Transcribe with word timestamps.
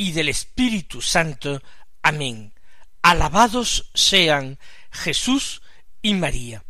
y 0.00 0.12
del 0.12 0.30
Espíritu 0.30 1.02
Santo. 1.02 1.62
Amén. 2.00 2.54
Alabados 3.02 3.90
sean 3.92 4.58
Jesús 4.90 5.60
y 6.00 6.14
María. 6.14 6.64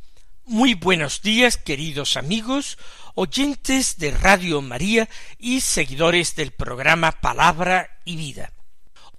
Muy 0.46 0.74
buenos 0.74 1.22
días, 1.22 1.56
queridos 1.56 2.16
amigos, 2.16 2.76
oyentes 3.14 3.98
de 3.98 4.10
Radio 4.10 4.60
María 4.62 5.08
y 5.38 5.60
seguidores 5.60 6.34
del 6.34 6.50
programa 6.50 7.12
Palabra 7.12 8.00
y 8.04 8.16
Vida. 8.16 8.52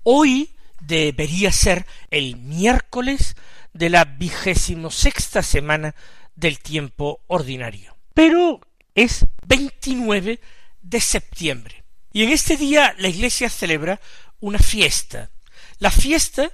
Hoy 0.03 0.57
debería 0.82 1.54
ser 1.54 1.85
el 2.09 2.35
miércoles 2.35 3.37
de 3.71 3.91
la 3.91 4.04
vigésimo 4.04 4.91
sexta 4.91 5.41
semana 5.41 5.95
del 6.35 6.59
tiempo 6.59 7.21
ordinario. 7.27 7.95
Pero 8.13 8.59
es 8.93 9.26
29 9.48 10.41
de 10.82 10.99
septiembre. 10.99 11.80
Y 12.13 12.23
en 12.23 12.29
este 12.29 12.57
día 12.57 12.95
la 12.98 13.07
Iglesia 13.07 13.49
celebra 13.49 13.99
una 14.40 14.59
fiesta, 14.59 15.29
la 15.79 15.91
fiesta 15.91 16.51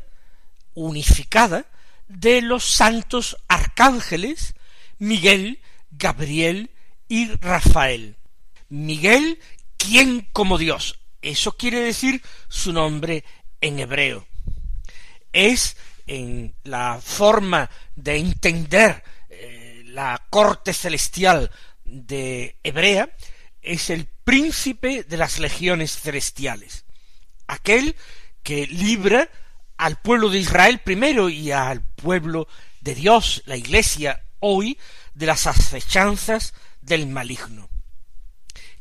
unificada 0.73 1.66
de 2.08 2.41
los 2.41 2.63
santos 2.63 3.38
arcángeles 3.47 4.53
Miguel, 5.00 5.59
Gabriel 5.91 6.72
y 7.08 7.31
Rafael. 7.35 8.17
Miguel, 8.69 9.39
¿quién 9.78 10.28
como 10.33 10.58
Dios? 10.58 11.00
Eso 11.22 11.55
quiere 11.58 11.80
decir 11.80 12.22
su 12.47 12.73
nombre 12.73 13.23
en 13.61 13.80
hebreo. 13.80 14.28
Es 15.31 15.78
en 16.05 16.55
la 16.63 17.00
forma 17.02 17.69
de 17.95 18.17
entender 18.17 19.03
eh, 19.30 19.83
la 19.85 20.25
corte 20.30 20.73
celestial 20.73 21.52
de 21.83 22.58
Hebrea, 22.63 23.09
es 23.61 23.89
el 23.89 24.08
príncipe 24.28 25.03
de 25.03 25.16
las 25.16 25.39
legiones 25.39 26.02
celestiales, 26.02 26.83
aquel 27.47 27.95
que 28.44 28.67
libra 28.67 29.30
al 29.78 30.02
pueblo 30.02 30.28
de 30.28 30.39
Israel 30.39 30.80
primero 30.80 31.30
y 31.30 31.53
al 31.53 31.81
pueblo 31.81 32.50
de 32.81 32.94
Dios, 32.94 33.42
la 33.45 33.56
iglesia 33.56 34.22
hoy, 34.42 34.78
de 35.14 35.28
las 35.28 35.47
acechanzas 35.47 36.53
del 36.81 37.08
maligno. 37.08 37.69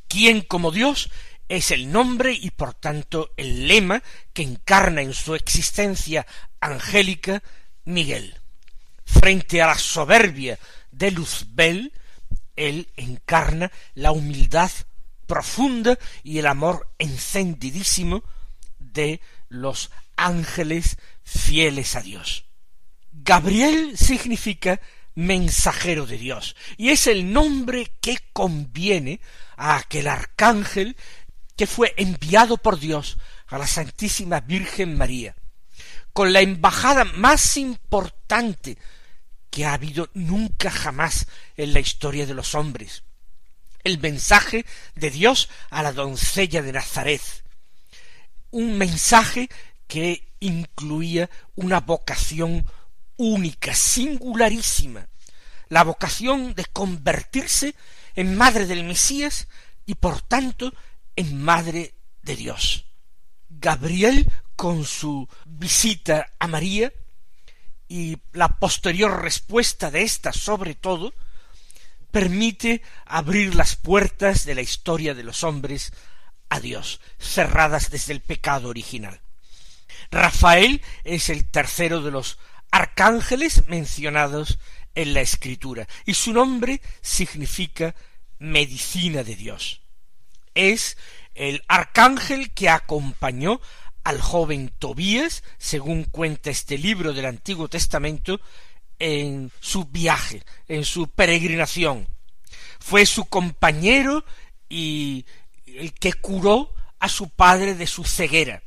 Quien 0.09 0.41
como 0.41 0.73
Dios 0.73 1.11
es 1.49 1.71
el 1.71 1.93
nombre 1.93 2.33
y 2.33 2.51
por 2.51 2.75
tanto 2.75 3.33
el 3.37 3.69
lema 3.69 4.03
que 4.33 4.43
encarna 4.43 5.01
en 5.01 5.15
su 5.15 5.37
existencia 5.37 6.27
angélica 6.59 7.41
Miguel. 7.85 8.41
Frente 9.05 9.63
a 9.63 9.69
la 9.69 9.79
soberbia 9.79 10.59
de 10.91 11.13
Luzbel, 11.13 11.93
él 12.57 12.89
encarna 12.97 13.71
la 13.95 14.11
humildad 14.11 14.73
profunda 15.27 15.99
y 16.23 16.39
el 16.39 16.47
amor 16.47 16.89
encendidísimo 16.99 18.23
de 18.79 19.21
los 19.49 19.91
ángeles 20.17 20.97
fieles 21.25 21.97
a 21.97 22.03
Dios. 22.03 22.45
Gabriel 23.13 23.97
significa 23.97 24.81
mensajero 25.15 26.07
de 26.07 26.19
Dios, 26.19 26.57
y 26.77 26.91
es 26.91 27.07
el 27.07 27.33
nombre 27.33 27.93
que 28.01 28.19
conviene 28.33 29.21
a 29.57 29.77
aquel 29.77 30.09
arcángel 30.09 30.97
que 31.57 31.67
fue 31.67 31.95
enviado 31.97 32.59
por 32.59 32.79
Dios 32.79 33.17
a 33.47 33.59
la 33.59 33.67
Santísima 33.67 34.41
Virgen 34.41 34.97
María, 34.97 35.35
con 36.13 36.33
la 36.33 36.43
embajada 36.43 37.05
más 37.05 37.57
importante 37.57 38.77
que 39.51 39.65
ha 39.65 39.73
habido 39.73 40.11
nunca 40.13 40.71
jamás 40.71 41.27
en 41.57 41.73
la 41.73 41.81
historia 41.81 42.27
de 42.27 42.35
los 42.35 42.55
hombres, 42.55 43.05
el 43.87 44.01
mensaje 44.01 44.67
de 44.97 45.11
Dios 45.11 45.49
a 45.71 45.81
la 45.81 45.93
doncella 45.93 46.61
de 46.61 46.73
Nazaret, 46.73 47.23
un 48.51 48.77
mensaje 48.77 49.49
que 49.87 50.35
incluía 50.41 51.31
una 51.55 51.81
vocación 51.81 52.67
única, 53.17 53.75
singularísima, 53.77 55.07
la 55.69 55.85
vocación 55.85 56.55
de 56.55 56.65
convertirse 56.65 57.77
en 58.17 58.37
madre 58.37 58.67
del 58.67 58.83
Mesías 58.83 59.47
y 59.87 59.95
por 59.95 60.21
tanto 60.21 60.75
en 61.15 61.41
madre 61.41 61.95
de 62.23 62.35
Dios. 62.35 62.87
Gabriel, 63.49 64.29
con 64.57 64.85
su 64.85 65.29
visita 65.45 66.33
a 66.41 66.49
María 66.49 66.93
y 67.87 68.19
la 68.33 68.49
posterior 68.49 69.23
respuesta 69.23 69.93
de 69.93 70.03
ésta 70.03 70.33
sobre 70.33 70.75
todo, 70.75 71.15
permite 72.11 72.83
abrir 73.05 73.55
las 73.55 73.77
puertas 73.77 74.45
de 74.45 74.55
la 74.55 74.63
historia 74.63 75.15
de 75.15 75.23
los 75.23 75.45
hombres 75.45 75.93
a 76.49 76.61
Dios, 76.61 77.01
cerradas 77.19 77.91
desde 77.91 78.13
el 78.13 78.21
pecado 78.21 78.69
original. 78.69 79.21
Rafael 80.11 80.83
es 81.05 81.29
el 81.31 81.45
tercero 81.45 82.03
de 82.03 82.11
los 82.11 82.39
arcángeles 82.71 83.67
mencionados 83.69 84.59
en 84.95 85.15
la 85.15 85.21
escritura, 85.21 85.87
y 86.05 86.15
su 86.15 86.33
nombre 86.33 86.81
significa 87.03 87.95
medicina 88.39 89.23
de 89.23 89.37
Dios. 89.37 89.83
Es 90.55 90.97
el 91.35 91.63
arcángel 91.69 92.53
que 92.53 92.69
acompañó 92.69 93.61
al 94.05 94.21
joven 94.21 94.73
Tobías, 94.79 95.43
según 95.59 96.05
cuenta 96.05 96.51
este 96.51 96.79
libro 96.79 97.13
del 97.13 97.27
Antiguo 97.27 97.69
Testamento, 97.69 98.41
en 98.99 99.51
su 99.61 99.85
viaje, 99.85 100.43
en 100.69 100.85
su 100.85 101.09
peregrinación. 101.09 102.09
Fue 102.79 103.07
su 103.07 103.25
compañero 103.27 104.25
y 104.69 105.27
el 105.67 105.93
que 105.93 106.13
curó 106.13 106.73
a 106.99 107.09
su 107.09 107.29
padre 107.29 107.75
de 107.75 107.87
su 107.87 108.05
ceguera, 108.05 108.63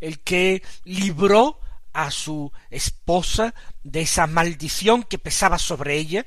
el 0.00 0.20
que 0.20 0.62
libró 0.84 1.60
a 1.92 2.10
su 2.10 2.52
esposa 2.70 3.54
de 3.82 4.02
esa 4.02 4.26
maldición 4.26 5.02
que 5.02 5.18
pesaba 5.18 5.58
sobre 5.58 5.96
ella 5.96 6.26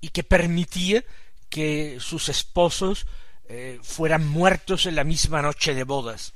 y 0.00 0.08
que 0.08 0.24
permitía 0.24 1.04
que 1.48 1.98
sus 2.00 2.28
esposos 2.28 3.06
eh, 3.48 3.78
fueran 3.82 4.26
muertos 4.26 4.86
en 4.86 4.96
la 4.96 5.04
misma 5.04 5.42
noche 5.42 5.74
de 5.74 5.84
bodas. 5.84 6.34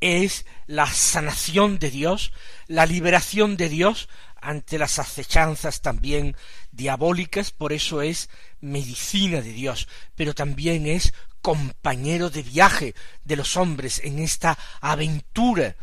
Es 0.00 0.46
la 0.66 0.86
sanación 0.86 1.78
de 1.78 1.90
Dios, 1.90 2.32
la 2.66 2.86
liberación 2.86 3.56
de 3.56 3.68
Dios 3.68 4.08
ante 4.44 4.78
las 4.78 4.98
acechanzas 4.98 5.80
también 5.80 6.36
diabólicas, 6.70 7.50
por 7.50 7.72
eso 7.72 8.02
es 8.02 8.28
medicina 8.60 9.40
de 9.40 9.52
Dios, 9.52 9.88
pero 10.14 10.34
también 10.34 10.86
es 10.86 11.14
compañero 11.40 12.30
de 12.30 12.42
viaje 12.42 12.94
de 13.24 13.36
los 13.36 13.56
hombres 13.56 14.00
en 14.04 14.18
esta 14.18 14.58
aventura 14.80 15.76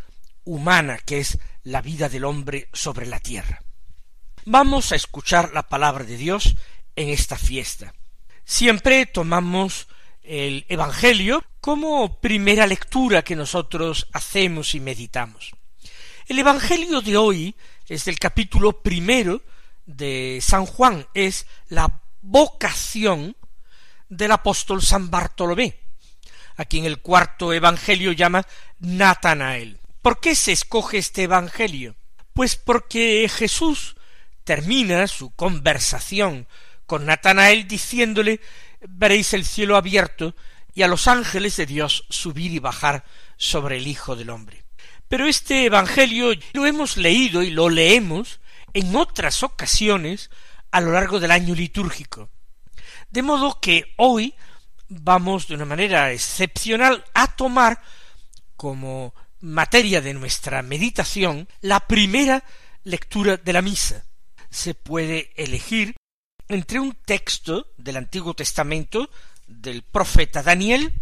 humana 0.44 0.98
que 0.98 1.20
es 1.20 1.38
la 1.64 1.82
vida 1.82 2.10
del 2.10 2.26
hombre 2.26 2.70
sobre 2.74 3.06
la 3.06 3.20
tierra. 3.20 3.62
Vamos 4.46 4.92
a 4.92 4.96
escuchar 4.96 5.52
la 5.54 5.64
palabra 5.64 6.04
de 6.04 6.18
Dios 6.18 6.56
en 6.96 7.10
esta 7.10 7.38
fiesta. 7.38 7.94
Siempre 8.44 9.06
tomamos 9.06 9.88
el 10.24 10.66
Evangelio 10.68 11.44
como 11.60 12.20
primera 12.20 12.66
lectura 12.66 13.24
que 13.24 13.36
nosotros 13.36 14.08
hacemos 14.14 14.74
y 14.76 14.80
meditamos. 14.80 15.52
El 16.28 16.40
Evangelio 16.40 17.02
de 17.02 17.18
hoy 17.18 17.56
es 17.92 18.06
del 18.06 18.20
capítulo 18.20 18.82
primero 18.82 19.42
de 19.86 20.40
San 20.42 20.66
Juan, 20.66 21.08
es 21.14 21.46
la 21.68 22.02
vocación 22.22 23.36
del 24.08 24.32
apóstol 24.32 24.82
San 24.82 25.12
Bartolomé, 25.12 25.78
a 26.56 26.64
quien 26.64 26.86
el 26.86 27.02
cuarto 27.02 27.52
Evangelio 27.52 28.14
llama 28.14 28.48
Natanael. 28.80 29.82
¿Por 30.02 30.22
qué 30.22 30.36
se 30.36 30.54
escoge 30.54 31.00
este 31.00 31.24
Evangelio? 31.24 31.98
Pues 32.32 32.56
porque 32.56 33.30
Jesús 33.30 33.98
termina 34.46 35.06
su 35.08 35.32
conversación 35.32 36.48
con 36.86 37.06
Natanael 37.06 37.68
diciéndole 37.68 38.40
veréis 38.88 39.34
el 39.34 39.44
cielo 39.44 39.76
abierto 39.76 40.34
y 40.74 40.84
a 40.84 40.88
los 40.88 41.10
ángeles 41.10 41.58
de 41.58 41.66
Dios 41.66 42.06
subir 42.10 42.54
y 42.54 42.60
bajar 42.60 43.04
sobre 43.36 43.76
el 43.76 43.88
Hijo 43.88 44.16
del 44.16 44.30
Hombre. 44.30 44.64
Pero 45.12 45.28
este 45.28 45.66
Evangelio 45.66 46.32
lo 46.54 46.66
hemos 46.66 46.96
leído 46.96 47.44
y 47.44 47.50
lo 47.50 47.68
leemos 47.68 48.40
en 48.74 48.96
otras 48.96 49.44
ocasiones 49.44 50.30
a 50.72 50.80
lo 50.80 50.94
largo 50.94 51.20
del 51.20 51.32
año 51.32 51.54
litúrgico. 51.54 52.30
De 53.10 53.22
modo 53.22 53.60
que 53.60 53.94
hoy 53.98 54.34
vamos 54.88 55.50
de 55.50 55.56
una 55.56 55.66
manera 55.66 56.14
excepcional 56.14 57.04
a 57.14 57.28
tomar 57.36 57.84
como 58.56 59.14
materia 59.42 60.00
de 60.00 60.14
nuestra 60.14 60.62
meditación 60.62 61.50
la 61.60 61.82
primera 61.82 62.46
lectura 62.86 63.36
de 63.36 63.52
la 63.52 63.62
misa. 63.62 64.06
Se 64.50 64.76
puede 64.76 65.34
elegir 65.36 65.94
entre 66.48 66.80
un 66.80 66.94
texto 66.94 67.68
del 67.76 67.98
Antiguo 67.98 68.34
Testamento 68.34 69.10
del 69.46 69.84
profeta 69.84 70.42
Daniel 70.42 70.94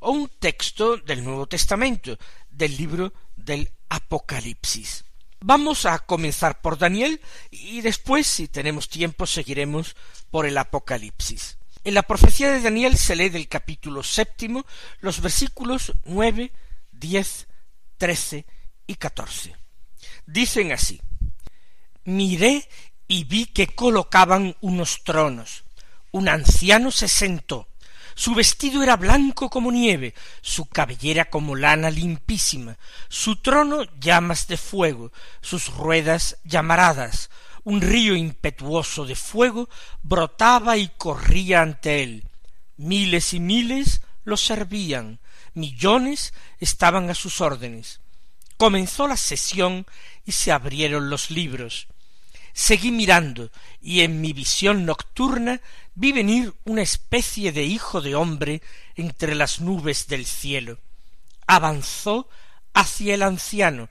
o 0.00 0.10
un 0.10 0.28
texto 0.40 0.96
del 0.96 1.22
Nuevo 1.22 1.46
Testamento 1.46 2.18
del 2.52 2.76
libro 2.76 3.12
del 3.36 3.70
Apocalipsis. 3.88 5.04
Vamos 5.40 5.86
a 5.86 5.98
comenzar 5.98 6.60
por 6.60 6.78
Daniel 6.78 7.20
y 7.50 7.80
después, 7.80 8.26
si 8.26 8.46
tenemos 8.46 8.88
tiempo, 8.88 9.26
seguiremos 9.26 9.96
por 10.30 10.46
el 10.46 10.56
Apocalipsis. 10.56 11.58
En 11.84 11.94
la 11.94 12.04
profecía 12.04 12.52
de 12.52 12.60
Daniel 12.60 12.96
se 12.96 13.16
lee 13.16 13.28
del 13.28 13.48
capítulo 13.48 14.04
séptimo 14.04 14.64
los 15.00 15.20
versículos 15.20 15.92
nueve, 16.04 16.52
diez, 16.92 17.48
trece 17.96 18.46
y 18.86 18.94
catorce. 18.94 19.56
Dicen 20.26 20.70
así 20.70 21.00
Miré 22.04 22.68
y 23.08 23.24
vi 23.24 23.46
que 23.46 23.66
colocaban 23.68 24.56
unos 24.60 25.02
tronos. 25.04 25.64
Un 26.12 26.28
anciano 26.28 26.90
se 26.90 27.08
sentó. 27.08 27.68
Su 28.14 28.34
vestido 28.34 28.82
era 28.82 28.96
blanco 28.96 29.48
como 29.48 29.72
nieve, 29.72 30.14
su 30.40 30.66
cabellera 30.66 31.26
como 31.26 31.56
lana 31.56 31.90
limpísima, 31.90 32.78
su 33.08 33.36
trono 33.36 33.84
llamas 33.98 34.46
de 34.48 34.56
fuego, 34.56 35.12
sus 35.40 35.68
ruedas 35.68 36.38
llamaradas, 36.44 37.30
un 37.64 37.80
río 37.80 38.16
impetuoso 38.16 39.04
de 39.04 39.14
fuego 39.14 39.68
brotaba 40.02 40.76
y 40.76 40.88
corría 40.88 41.62
ante 41.62 42.02
él. 42.02 42.24
Miles 42.76 43.32
y 43.32 43.40
miles 43.40 44.02
lo 44.24 44.36
servían, 44.36 45.20
millones 45.54 46.32
estaban 46.58 47.10
a 47.10 47.14
sus 47.14 47.40
órdenes. 47.40 48.00
Comenzó 48.56 49.08
la 49.08 49.16
sesión 49.16 49.86
y 50.24 50.32
se 50.32 50.52
abrieron 50.52 51.10
los 51.10 51.30
libros. 51.30 51.88
Seguí 52.52 52.90
mirando, 52.90 53.50
y 53.80 54.02
en 54.02 54.20
mi 54.20 54.32
visión 54.32 54.84
nocturna 54.84 55.60
vi 55.94 56.12
venir 56.12 56.54
una 56.64 56.82
especie 56.82 57.52
de 57.52 57.64
hijo 57.64 58.00
de 58.00 58.14
hombre 58.14 58.62
entre 58.94 59.34
las 59.34 59.60
nubes 59.60 60.06
del 60.06 60.26
cielo. 60.26 60.78
Avanzó 61.46 62.28
hacia 62.74 63.14
el 63.14 63.22
anciano 63.22 63.88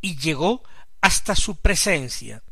y 0.00 0.16
llegó 0.16 0.62
hasta 1.00 1.36
su 1.36 1.56
presencia. 1.56 2.42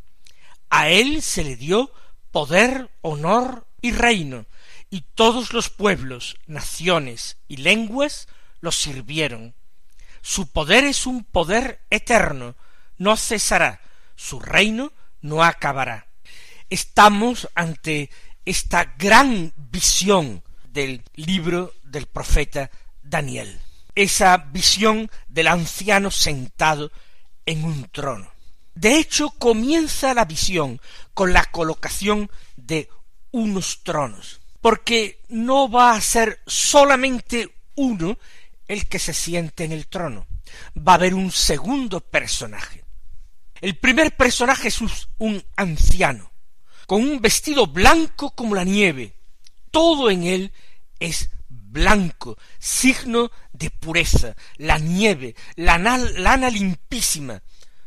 A 0.70 0.88
él 0.88 1.22
se 1.22 1.44
le 1.44 1.56
dio 1.56 1.92
poder, 2.30 2.90
honor 3.02 3.66
y 3.80 3.92
reino, 3.92 4.46
y 4.90 5.02
todos 5.14 5.52
los 5.52 5.70
pueblos, 5.70 6.36
naciones 6.46 7.38
y 7.48 7.56
lenguas 7.58 8.28
lo 8.60 8.72
sirvieron. 8.72 9.54
Su 10.22 10.46
poder 10.50 10.84
es 10.84 11.06
un 11.06 11.24
poder 11.24 11.80
eterno, 11.90 12.54
no 12.96 13.16
cesará, 13.16 13.80
su 14.16 14.38
reino 14.38 14.92
no 15.20 15.42
acabará. 15.42 16.06
Estamos 16.70 17.48
ante 17.54 18.10
esta 18.44 18.94
gran 18.98 19.52
visión 19.56 20.42
del 20.72 21.02
libro 21.14 21.74
del 21.84 22.06
profeta 22.06 22.70
Daniel, 23.02 23.60
esa 23.94 24.36
visión 24.36 25.10
del 25.28 25.48
anciano 25.48 26.10
sentado 26.10 26.90
en 27.46 27.64
un 27.64 27.84
trono. 27.90 28.30
De 28.74 28.96
hecho, 28.96 29.30
comienza 29.30 30.14
la 30.14 30.24
visión 30.24 30.80
con 31.14 31.32
la 31.32 31.44
colocación 31.44 32.30
de 32.56 32.88
unos 33.30 33.82
tronos, 33.82 34.40
porque 34.60 35.20
no 35.28 35.70
va 35.70 35.92
a 35.92 36.00
ser 36.00 36.40
solamente 36.46 37.54
uno 37.74 38.18
el 38.66 38.88
que 38.88 38.98
se 38.98 39.12
siente 39.12 39.64
en 39.64 39.72
el 39.72 39.86
trono, 39.86 40.26
va 40.76 40.92
a 40.92 40.96
haber 40.96 41.14
un 41.14 41.30
segundo 41.30 42.00
personaje. 42.00 42.82
El 43.60 43.76
primer 43.76 44.16
personaje 44.16 44.68
es 44.68 44.80
un 45.18 45.44
anciano, 45.56 46.31
con 46.92 47.04
un 47.04 47.22
vestido 47.22 47.66
blanco 47.68 48.34
como 48.34 48.54
la 48.54 48.64
nieve, 48.64 49.14
todo 49.70 50.10
en 50.10 50.24
él 50.24 50.52
es 51.00 51.30
blanco, 51.48 52.36
signo 52.58 53.30
de 53.54 53.70
pureza, 53.70 54.36
la 54.58 54.76
nieve, 54.76 55.34
la 55.56 55.78
lana 55.78 56.50
limpísima, 56.50 57.42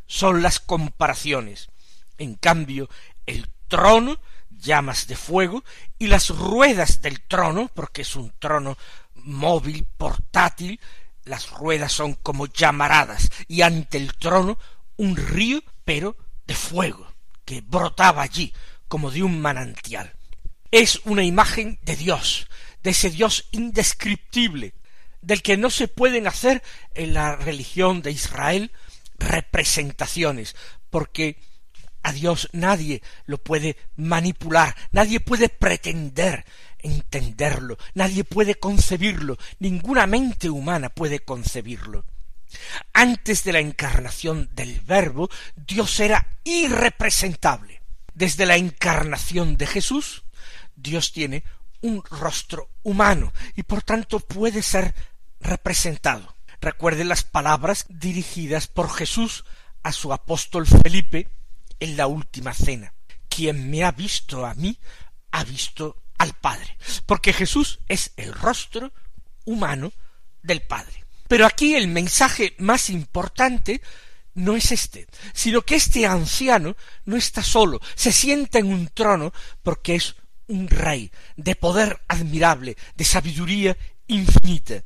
son 0.08 0.42
las 0.42 0.60
comparaciones. 0.60 1.70
En 2.18 2.34
cambio, 2.34 2.90
el 3.28 3.48
trono, 3.68 4.20
llamas 4.50 5.06
de 5.06 5.16
fuego, 5.16 5.64
y 6.00 6.08
las 6.08 6.32
ruedas 6.32 7.04
del 7.04 7.22
trono, 7.28 7.70
porque 7.76 8.02
es 8.02 8.16
un 8.16 8.34
trono 8.40 8.76
móvil, 9.14 9.86
portátil, 9.98 10.80
las 11.26 11.52
ruedas 11.52 11.92
son 11.92 12.16
como 12.16 12.48
llamaradas, 12.48 13.30
y 13.48 13.62
ante 13.62 14.00
el 14.00 14.16
trono 14.16 14.58
un 14.98 15.16
río, 15.16 15.62
pero 15.84 16.18
de 16.48 16.56
fuego, 16.56 17.06
que 17.46 17.62
brotaba 17.62 18.24
allí, 18.24 18.52
como 18.88 19.12
de 19.12 19.24
un 19.24 19.42
manantial. 19.42 20.14
Es 20.72 21.02
una 21.06 21.24
imagen 21.24 21.80
de 21.84 21.96
Dios, 21.96 22.48
de 22.84 22.92
ese 22.92 23.10
Dios 23.10 23.48
indescriptible, 23.52 24.74
del 25.22 25.42
que 25.42 25.58
no 25.58 25.70
se 25.70 25.88
pueden 25.88 26.28
hacer 26.28 26.62
en 26.94 27.14
la 27.14 27.36
religión 27.36 28.02
de 28.02 28.12
Israel 28.12 28.72
representaciones, 29.18 30.56
porque 30.90 31.38
a 32.04 32.12
Dios 32.12 32.50
nadie 32.52 33.02
lo 33.26 33.40
puede 33.40 33.78
manipular, 33.96 34.76
nadie 34.92 35.20
puede 35.20 35.50
pretender 35.50 36.46
entenderlo, 36.86 37.78
nadie 37.96 38.24
puede 38.24 38.56
concebirlo, 38.56 39.38
ninguna 39.60 40.06
mente 40.06 40.50
humana 40.50 40.90
puede 40.90 41.20
concebirlo. 41.20 42.06
Antes 42.94 43.44
de 43.44 43.54
la 43.54 43.60
encarnación 43.60 44.50
del 44.54 44.80
Verbo, 44.82 45.30
Dios 45.56 46.00
era 46.00 46.28
irrepresentable. 46.44 47.75
Desde 48.16 48.46
la 48.46 48.56
encarnación 48.56 49.58
de 49.58 49.68
Jesús, 49.68 50.24
Dios 50.76 51.12
tiene 51.12 51.44
un 51.82 52.02
rostro 52.04 52.70
humano 52.82 53.34
y 53.56 53.64
por 53.64 53.84
tanto 53.84 54.20
puede 54.20 54.64
ser 54.64 54.96
representado. 55.42 56.36
Recuerden 56.62 57.10
las 57.10 57.24
palabras 57.24 57.86
dirigidas 57.90 58.68
por 58.68 58.90
Jesús 58.90 59.44
a 59.84 59.92
su 59.92 60.14
apóstol 60.14 60.66
Felipe 60.66 61.28
en 61.80 61.98
la 61.98 62.08
última 62.08 62.54
cena. 62.54 62.94
Quien 63.28 63.70
me 63.70 63.84
ha 63.84 63.92
visto 63.92 64.46
a 64.46 64.54
mí, 64.56 64.80
ha 65.32 65.44
visto 65.44 66.02
al 66.18 66.34
Padre. 66.34 66.78
Porque 67.06 67.34
Jesús 67.34 67.80
es 67.90 68.14
el 68.16 68.34
rostro 68.34 68.94
humano 69.44 69.92
del 70.42 70.62
Padre. 70.62 71.04
Pero 71.28 71.46
aquí 71.46 71.76
el 71.76 71.90
mensaje 71.90 72.56
más 72.60 72.90
importante 72.90 73.82
no 74.36 74.56
es 74.56 74.72
este, 74.72 75.08
sino 75.34 75.64
que 75.64 75.76
este 75.76 76.06
anciano 76.06 76.76
no 77.06 77.18
está 77.18 77.42
solo, 77.44 77.82
se 77.96 78.12
sienta 78.12 78.60
en 78.60 78.68
un 78.68 78.88
trono 78.88 79.34
porque 79.64 79.96
es 79.96 80.16
un 80.48 80.68
rey 80.68 81.12
de 81.36 81.56
poder 81.56 82.02
admirable, 82.08 82.78
de 82.96 83.06
sabiduría 83.06 83.76
infinita 84.08 84.84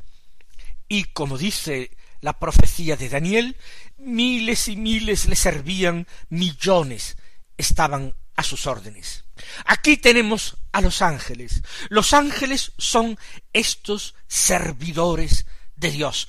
y 0.90 1.06
como 1.06 1.38
dice 1.38 1.92
la 2.20 2.38
profecía 2.38 2.98
de 2.98 3.08
Daniel, 3.08 3.56
miles 3.98 4.68
y 4.68 4.76
miles 4.76 5.28
le 5.28 5.38
servían, 5.38 6.08
millones 6.28 7.16
estaban 7.56 8.14
a 8.36 8.44
sus 8.44 8.68
órdenes. 8.68 9.24
Aquí 9.66 9.96
tenemos 9.96 10.58
a 10.74 10.82
los 10.82 11.02
ángeles. 11.02 11.62
Los 11.88 12.14
ángeles 12.14 12.74
son 12.78 13.18
estos 13.54 14.16
servidores 14.28 15.46
de 15.76 15.92
Dios, 15.92 16.28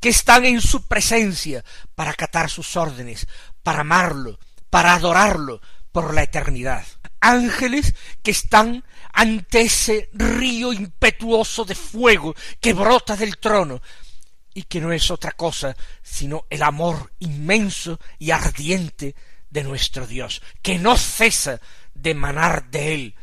que 0.00 0.10
están 0.10 0.44
en 0.44 0.60
su 0.60 0.86
presencia 0.86 1.64
para 1.94 2.12
acatar 2.12 2.50
sus 2.50 2.76
órdenes, 2.76 3.26
para 3.62 3.80
amarlo, 3.80 4.38
para 4.70 4.94
adorarlo 4.94 5.60
por 5.92 6.14
la 6.14 6.22
eternidad. 6.22 6.84
Ángeles 7.20 7.94
que 8.22 8.30
están 8.30 8.84
ante 9.12 9.62
ese 9.62 10.08
río 10.12 10.72
impetuoso 10.72 11.64
de 11.64 11.74
fuego 11.74 12.34
que 12.60 12.72
brota 12.72 13.16
del 13.16 13.38
trono 13.38 13.82
y 14.54 14.62
que 14.64 14.80
no 14.80 14.92
es 14.92 15.10
otra 15.10 15.32
cosa 15.32 15.76
sino 16.02 16.46
el 16.50 16.62
amor 16.62 17.12
inmenso 17.18 17.98
y 18.18 18.30
ardiente 18.30 19.14
de 19.50 19.64
nuestro 19.64 20.06
Dios, 20.06 20.42
que 20.62 20.78
no 20.78 20.96
cesa 20.96 21.60
de 21.94 22.14
manar 22.14 22.70
de 22.70 22.94
él 22.94 23.14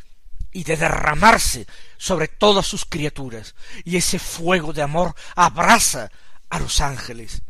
y 0.52 0.64
de 0.64 0.78
derramarse 0.78 1.68
sobre 1.98 2.28
todas 2.28 2.66
sus 2.66 2.86
criaturas, 2.86 3.56
y 3.84 3.98
ese 3.98 4.20
fuego 4.20 4.74
de 4.74 4.82
amor 4.82 5.14
abraza 5.36 6.10
a 6.56 6.60
los 6.60 6.80
ángeles. 6.80 7.42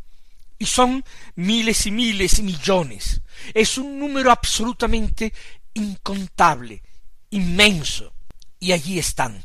Y 0.58 0.66
son 0.66 1.04
miles 1.34 1.86
y 1.86 1.90
miles 1.90 2.38
y 2.38 2.42
millones. 2.42 3.20
Es 3.54 3.78
un 3.78 3.98
número 3.98 4.30
absolutamente 4.30 5.32
incontable, 5.74 6.82
inmenso, 7.30 8.14
y 8.58 8.72
allí 8.72 8.98
están, 8.98 9.44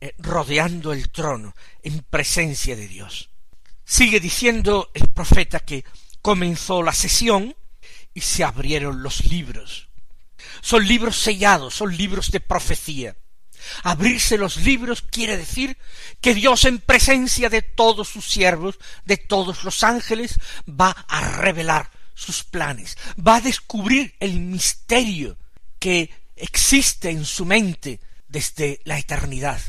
eh, 0.00 0.14
rodeando 0.18 0.92
el 0.92 1.10
trono, 1.10 1.54
en 1.82 2.02
presencia 2.02 2.76
de 2.76 2.86
Dios. 2.86 3.30
Sigue 3.84 4.20
diciendo 4.20 4.90
el 4.94 5.08
profeta 5.08 5.60
que 5.60 5.84
comenzó 6.20 6.82
la 6.82 6.92
sesión 6.92 7.56
y 8.14 8.20
se 8.20 8.44
abrieron 8.44 9.02
los 9.02 9.24
libros. 9.24 9.88
Son 10.60 10.86
libros 10.86 11.16
sellados, 11.16 11.74
son 11.74 11.96
libros 11.96 12.30
de 12.30 12.40
profecía. 12.40 13.16
Abrirse 13.82 14.38
los 14.38 14.56
libros 14.58 15.02
quiere 15.02 15.36
decir 15.36 15.76
que 16.20 16.34
Dios 16.34 16.64
en 16.64 16.78
presencia 16.78 17.48
de 17.48 17.62
todos 17.62 18.08
sus 18.08 18.24
siervos, 18.24 18.78
de 19.04 19.16
todos 19.16 19.64
los 19.64 19.82
ángeles, 19.82 20.38
va 20.68 20.90
a 21.08 21.20
revelar 21.38 21.90
sus 22.14 22.44
planes, 22.44 22.96
va 23.18 23.36
a 23.36 23.40
descubrir 23.40 24.14
el 24.20 24.40
misterio 24.40 25.36
que 25.78 26.10
existe 26.36 27.10
en 27.10 27.24
su 27.24 27.44
mente 27.44 28.00
desde 28.28 28.80
la 28.84 28.98
eternidad, 28.98 29.60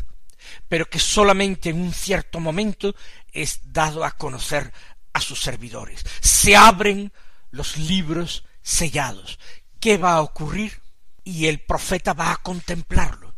pero 0.68 0.90
que 0.90 1.00
solamente 1.00 1.70
en 1.70 1.82
un 1.82 1.94
cierto 1.94 2.40
momento 2.40 2.96
es 3.32 3.60
dado 3.66 4.06
a 4.06 4.12
conocer 4.12 4.72
a 5.14 5.22
sus 5.22 5.42
servidores. 5.42 6.04
Se 6.22 6.56
abren 6.56 7.12
los 7.52 7.78
libros 7.78 8.46
sellados. 8.62 9.40
¿Qué 9.80 9.98
va 9.98 10.14
a 10.14 10.22
ocurrir? 10.22 10.82
Y 11.24 11.48
el 11.48 11.60
profeta 11.62 12.14
va 12.14 12.32
a 12.32 12.38
contemplarlo. 12.38 13.33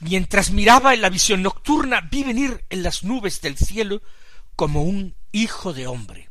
Mientras 0.00 0.50
miraba 0.50 0.94
en 0.94 1.02
la 1.02 1.10
visión 1.10 1.42
nocturna, 1.42 2.00
vi 2.00 2.24
venir 2.24 2.64
en 2.70 2.82
las 2.82 3.04
nubes 3.04 3.40
del 3.40 3.56
cielo 3.56 4.02
como 4.56 4.82
un 4.82 5.14
hijo 5.32 5.72
de 5.72 5.86
hombre. 5.86 6.30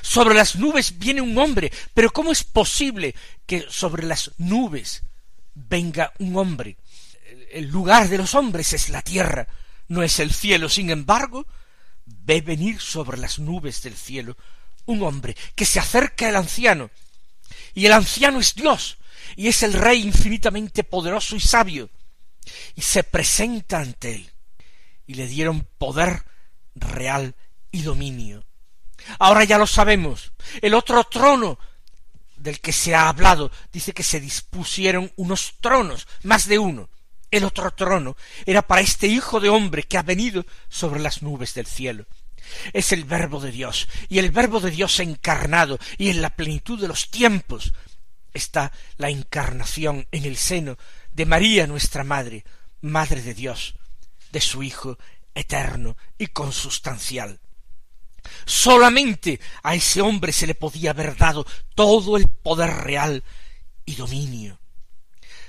Sobre 0.00 0.34
las 0.34 0.56
nubes 0.56 0.98
viene 0.98 1.20
un 1.20 1.36
hombre, 1.36 1.70
pero 1.94 2.10
¿cómo 2.10 2.32
es 2.32 2.42
posible 2.42 3.14
que 3.46 3.66
sobre 3.68 4.04
las 4.06 4.32
nubes 4.38 5.02
venga 5.54 6.12
un 6.18 6.36
hombre? 6.36 6.78
El 7.52 7.68
lugar 7.68 8.08
de 8.08 8.18
los 8.18 8.34
hombres 8.34 8.72
es 8.72 8.88
la 8.88 9.02
tierra, 9.02 9.46
no 9.88 10.02
es 10.02 10.18
el 10.18 10.32
cielo. 10.32 10.70
Sin 10.70 10.90
embargo, 10.90 11.46
ve 12.06 12.40
venir 12.40 12.80
sobre 12.80 13.18
las 13.18 13.38
nubes 13.38 13.82
del 13.82 13.94
cielo 13.94 14.36
un 14.86 15.02
hombre 15.02 15.36
que 15.54 15.66
se 15.66 15.78
acerca 15.78 16.28
al 16.28 16.36
anciano, 16.36 16.90
y 17.74 17.86
el 17.86 17.92
anciano 17.92 18.40
es 18.40 18.54
Dios, 18.54 18.98
y 19.36 19.48
es 19.48 19.62
el 19.62 19.74
Rey 19.74 20.02
infinitamente 20.02 20.82
poderoso 20.82 21.36
y 21.36 21.40
sabio, 21.40 21.90
y 22.74 22.82
se 22.82 23.04
presenta 23.04 23.78
ante 23.78 24.14
él, 24.14 24.30
y 25.06 25.14
le 25.14 25.26
dieron 25.26 25.66
poder 25.78 26.24
real 26.74 27.34
y 27.70 27.82
dominio. 27.82 28.44
Ahora 29.18 29.44
ya 29.44 29.58
lo 29.58 29.66
sabemos, 29.66 30.32
el 30.60 30.74
otro 30.74 31.04
trono 31.04 31.58
del 32.36 32.60
que 32.60 32.72
se 32.72 32.94
ha 32.94 33.08
hablado 33.08 33.50
dice 33.72 33.92
que 33.92 34.02
se 34.02 34.20
dispusieron 34.20 35.12
unos 35.16 35.54
tronos, 35.60 36.06
más 36.22 36.46
de 36.48 36.58
uno. 36.58 36.88
El 37.30 37.44
otro 37.44 37.70
trono 37.70 38.16
era 38.44 38.62
para 38.62 38.82
este 38.82 39.06
Hijo 39.06 39.40
de 39.40 39.48
hombre 39.48 39.84
que 39.84 39.96
ha 39.96 40.02
venido 40.02 40.44
sobre 40.68 41.00
las 41.00 41.22
nubes 41.22 41.54
del 41.54 41.66
cielo 41.66 42.06
es 42.72 42.92
el 42.92 43.04
Verbo 43.04 43.40
de 43.40 43.50
Dios, 43.50 43.88
y 44.08 44.18
el 44.18 44.30
Verbo 44.30 44.60
de 44.60 44.70
Dios 44.70 44.98
encarnado, 45.00 45.78
y 45.98 46.10
en 46.10 46.22
la 46.22 46.30
plenitud 46.30 46.80
de 46.80 46.88
los 46.88 47.10
tiempos 47.10 47.72
está 48.32 48.72
la 48.96 49.10
encarnación 49.10 50.06
en 50.10 50.24
el 50.24 50.36
seno 50.36 50.78
de 51.12 51.26
María 51.26 51.66
nuestra 51.66 52.04
Madre, 52.04 52.44
Madre 52.80 53.22
de 53.22 53.34
Dios, 53.34 53.74
de 54.30 54.40
su 54.40 54.62
Hijo 54.62 54.98
eterno 55.34 55.96
y 56.18 56.28
consustancial. 56.28 57.40
Solamente 58.44 59.40
a 59.62 59.74
ese 59.74 60.00
hombre 60.00 60.32
se 60.32 60.46
le 60.46 60.54
podía 60.54 60.90
haber 60.90 61.16
dado 61.16 61.46
todo 61.74 62.16
el 62.16 62.28
poder 62.28 62.70
real 62.70 63.22
y 63.84 63.94
dominio. 63.96 64.58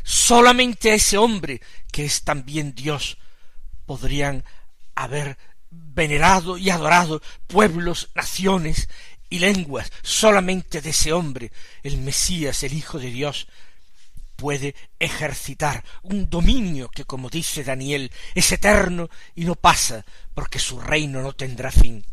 Solamente 0.04 0.92
a 0.92 0.96
ese 0.96 1.18
hombre, 1.18 1.62
que 1.92 2.06
es 2.06 2.24
también 2.24 2.76
Dios, 2.76 3.18
podrían 3.86 4.44
haber 4.96 5.38
venerado 5.70 6.58
y 6.58 6.70
adorado 6.70 7.22
pueblos, 7.48 8.10
naciones 8.16 8.90
y 9.30 9.40
lenguas. 9.40 9.92
Solamente 10.02 10.82
de 10.82 10.90
ese 10.90 11.14
hombre, 11.14 11.52
el 11.84 11.98
Mesías, 11.98 12.64
el 12.64 12.74
Hijo 12.74 13.00
de 13.00 13.12
Dios, 13.12 13.48
puede 14.36 14.76
ejercitar 15.00 15.84
un 16.04 16.30
dominio 16.30 16.90
que, 16.90 17.06
como 17.06 17.30
dice 17.30 17.64
Daniel, 17.64 18.12
es 18.36 18.52
eterno 18.52 19.10
y 19.36 19.46
no 19.46 19.56
pasa, 19.56 20.06
porque 20.34 20.60
su 20.60 20.80
reino 20.80 21.22
no 21.22 21.34
tendrá 21.34 21.72
fin. 21.72 22.06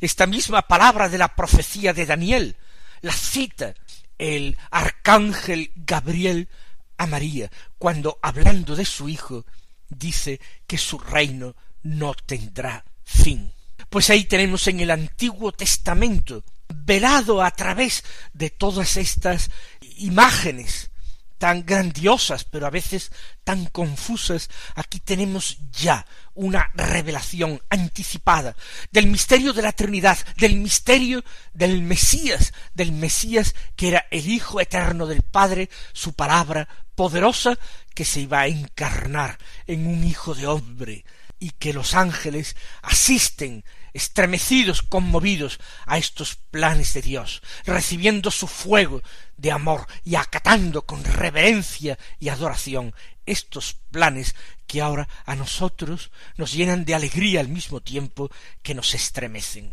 Esta 0.00 0.26
misma 0.26 0.62
palabra 0.62 1.08
de 1.08 1.18
la 1.18 1.34
profecía 1.34 1.92
de 1.92 2.06
Daniel 2.06 2.56
la 3.00 3.12
cita 3.12 3.74
el 4.18 4.58
arcángel 4.70 5.70
Gabriel 5.76 6.48
a 6.96 7.06
María, 7.06 7.50
cuando 7.78 8.18
hablando 8.22 8.74
de 8.74 8.84
su 8.84 9.08
Hijo, 9.08 9.46
dice 9.88 10.40
que 10.66 10.76
su 10.76 10.98
reino 10.98 11.54
no 11.84 12.14
tendrá 12.14 12.84
fin. 13.04 13.52
Pues 13.88 14.10
ahí 14.10 14.24
tenemos 14.24 14.66
en 14.66 14.80
el 14.80 14.90
Antiguo 14.90 15.52
Testamento, 15.52 16.42
velado 16.68 17.42
a 17.42 17.50
través 17.52 18.04
de 18.32 18.50
todas 18.50 18.96
estas 18.96 19.50
imágenes 19.98 20.90
tan 21.38 21.64
grandiosas, 21.64 22.44
pero 22.44 22.66
a 22.66 22.70
veces 22.70 23.10
tan 23.44 23.66
confusas, 23.66 24.50
aquí 24.74 25.00
tenemos 25.00 25.58
ya 25.72 26.04
una 26.34 26.70
revelación 26.74 27.62
anticipada 27.70 28.54
del 28.90 29.06
misterio 29.06 29.52
de 29.52 29.62
la 29.62 29.72
Trinidad, 29.72 30.18
del 30.36 30.56
misterio 30.56 31.24
del 31.54 31.82
Mesías, 31.82 32.52
del 32.74 32.92
Mesías 32.92 33.54
que 33.76 33.88
era 33.88 34.06
el 34.10 34.28
Hijo 34.28 34.60
eterno 34.60 35.06
del 35.06 35.22
Padre, 35.22 35.70
su 35.92 36.12
palabra 36.12 36.68
poderosa 36.94 37.58
que 37.94 38.04
se 38.04 38.20
iba 38.20 38.40
a 38.40 38.48
encarnar 38.48 39.38
en 39.66 39.86
un 39.86 40.04
Hijo 40.04 40.34
de 40.34 40.46
hombre, 40.46 41.04
y 41.40 41.50
que 41.50 41.72
los 41.72 41.94
ángeles 41.94 42.56
asisten 42.82 43.64
estremecidos, 43.92 44.82
conmovidos 44.82 45.58
a 45.86 45.98
estos 45.98 46.36
planes 46.36 46.94
de 46.94 47.02
Dios, 47.02 47.42
recibiendo 47.64 48.30
su 48.30 48.46
fuego 48.46 49.02
de 49.36 49.52
amor 49.52 49.86
y 50.04 50.16
acatando 50.16 50.82
con 50.86 51.04
reverencia 51.04 51.98
y 52.18 52.28
adoración 52.28 52.94
estos 53.26 53.74
planes 53.90 54.34
que 54.66 54.80
ahora 54.80 55.08
a 55.26 55.34
nosotros 55.34 56.10
nos 56.36 56.52
llenan 56.52 56.84
de 56.84 56.94
alegría 56.94 57.40
al 57.40 57.48
mismo 57.48 57.80
tiempo 57.80 58.30
que 58.62 58.74
nos 58.74 58.94
estremecen. 58.94 59.72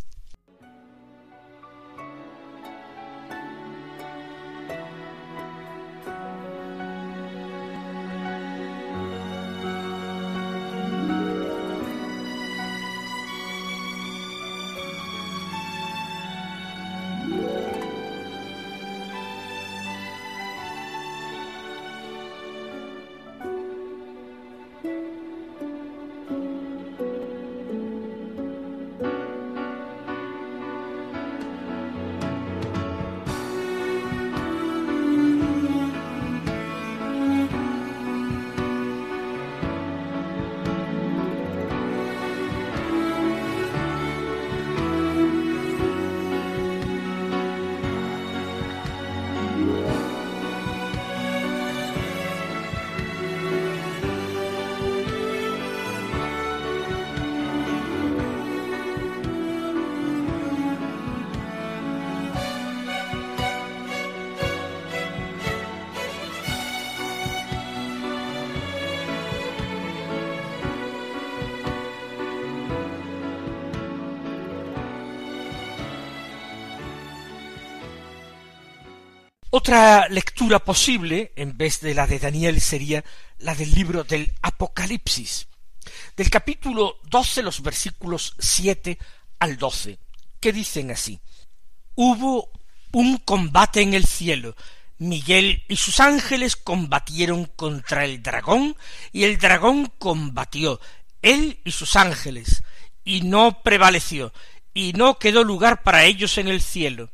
Otra 79.57 80.09
lectura 80.09 80.59
posible, 80.59 81.31
en 81.37 81.55
vez 81.55 81.79
de 81.79 81.93
la 81.93 82.07
de 82.07 82.19
Daniel, 82.19 82.59
sería 82.59 83.05
la 83.37 83.55
del 83.55 83.71
libro 83.71 84.03
del 84.03 84.33
Apocalipsis, 84.41 85.47
del 86.17 86.29
capítulo 86.29 86.99
doce, 87.03 87.41
los 87.41 87.61
versículos 87.61 88.35
siete 88.37 88.99
al 89.39 89.55
doce, 89.55 89.97
que 90.41 90.51
dicen 90.51 90.91
así. 90.91 91.21
Hubo 91.95 92.51
un 92.91 93.15
combate 93.19 93.79
en 93.79 93.93
el 93.93 94.05
cielo, 94.05 94.57
Miguel 94.97 95.63
y 95.69 95.77
sus 95.77 96.01
ángeles 96.01 96.57
combatieron 96.57 97.45
contra 97.45 98.03
el 98.03 98.21
dragón, 98.21 98.75
y 99.13 99.23
el 99.23 99.37
dragón 99.37 99.89
combatió, 99.99 100.81
él 101.21 101.61
y 101.63 101.71
sus 101.71 101.95
ángeles, 101.95 102.61
y 103.05 103.21
no 103.21 103.63
prevaleció, 103.63 104.33
y 104.73 104.91
no 104.91 105.17
quedó 105.17 105.45
lugar 105.45 105.81
para 105.81 106.03
ellos 106.03 106.37
en 106.39 106.49
el 106.49 106.61
cielo 106.61 107.09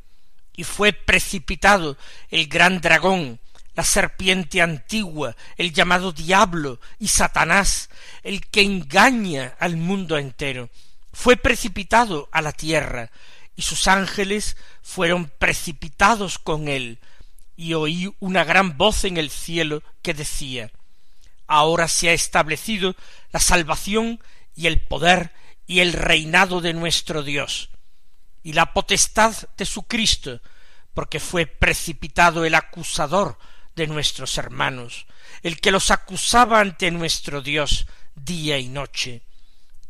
y 0.54 0.64
fue 0.64 0.92
precipitado 0.92 1.96
el 2.30 2.46
gran 2.46 2.80
dragón, 2.80 3.40
la 3.74 3.84
serpiente 3.84 4.60
antigua, 4.60 5.34
el 5.56 5.72
llamado 5.72 6.12
diablo 6.12 6.78
y 6.98 7.08
Satanás, 7.08 7.88
el 8.22 8.46
que 8.46 8.62
engaña 8.62 9.56
al 9.58 9.76
mundo 9.76 10.18
entero, 10.18 10.68
fue 11.12 11.36
precipitado 11.36 12.28
a 12.32 12.42
la 12.42 12.52
tierra, 12.52 13.10
y 13.54 13.62
sus 13.62 13.86
ángeles 13.86 14.56
fueron 14.82 15.30
precipitados 15.38 16.38
con 16.38 16.68
él, 16.68 16.98
y 17.56 17.74
oí 17.74 18.14
una 18.18 18.44
gran 18.44 18.76
voz 18.76 19.04
en 19.04 19.16
el 19.16 19.30
cielo 19.30 19.82
que 20.02 20.14
decía 20.14 20.70
Ahora 21.46 21.86
se 21.88 22.08
ha 22.08 22.12
establecido 22.12 22.96
la 23.30 23.40
salvación 23.40 24.20
y 24.56 24.68
el 24.68 24.80
poder 24.80 25.32
y 25.66 25.80
el 25.80 25.92
reinado 25.92 26.60
de 26.60 26.72
nuestro 26.72 27.22
Dios, 27.22 27.68
y 28.42 28.52
la 28.52 28.72
potestad 28.72 29.34
de 29.56 29.64
su 29.64 29.84
Cristo, 29.84 30.40
porque 30.94 31.20
fue 31.20 31.46
precipitado 31.46 32.44
el 32.44 32.54
acusador 32.54 33.38
de 33.74 33.86
nuestros 33.86 34.36
hermanos, 34.38 35.06
el 35.42 35.60
que 35.60 35.70
los 35.70 35.90
acusaba 35.90 36.60
ante 36.60 36.90
nuestro 36.90 37.42
Dios 37.42 37.86
día 38.14 38.58
y 38.58 38.68
noche. 38.68 39.22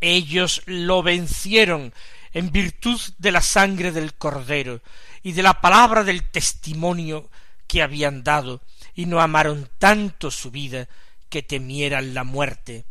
Ellos 0.00 0.62
lo 0.66 1.02
vencieron 1.02 1.92
en 2.32 2.50
virtud 2.50 3.00
de 3.18 3.32
la 3.32 3.42
sangre 3.42 3.92
del 3.92 4.14
Cordero 4.14 4.80
y 5.22 5.32
de 5.32 5.42
la 5.42 5.60
palabra 5.60 6.04
del 6.04 6.30
testimonio 6.30 7.30
que 7.66 7.82
habían 7.82 8.22
dado, 8.22 8.60
y 8.94 9.06
no 9.06 9.20
amaron 9.20 9.70
tanto 9.78 10.30
su 10.30 10.50
vida 10.50 10.88
que 11.28 11.42
temieran 11.42 12.14
la 12.14 12.24
muerte. 12.24 12.84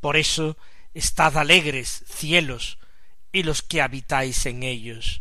Por 0.00 0.16
eso 0.16 0.58
estad 0.92 1.38
alegres, 1.38 2.04
cielos, 2.06 2.78
y 3.34 3.42
los 3.42 3.62
que 3.62 3.82
habitáis 3.82 4.46
en 4.46 4.62
ellos. 4.62 5.20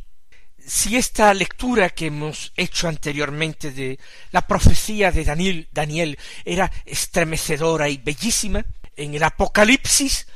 Si 0.65 0.95
esta 0.95 1.33
lectura 1.33 1.89
que 1.89 2.05
hemos 2.05 2.53
hecho 2.55 2.87
anteriormente 2.87 3.71
de 3.71 3.99
la 4.31 4.47
profecía 4.47 5.11
de 5.11 5.25
Daniel, 5.25 5.67
Daniel 5.73 6.17
era 6.45 6.71
estremecedora 6.85 7.89
y 7.89 7.97
bellísima, 7.97 8.63
en 8.95 9.15
el 9.15 9.23
Apocalipsis 9.23 10.27